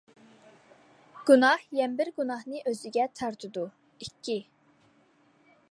گۇناھ 1.29 1.67
يەنە 1.79 1.99
بىر 1.99 2.11
گۇناھنى 2.21 2.63
ئۆزىگە 2.71 3.07
تارتىدۇ، 3.21 3.67
ئىككى. 4.07 4.39